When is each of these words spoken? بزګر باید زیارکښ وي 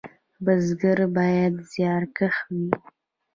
بزګر 0.43 0.99
باید 1.15 1.53
زیارکښ 1.71 2.35
وي 2.53 2.69